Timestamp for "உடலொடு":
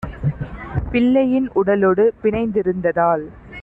1.53-2.05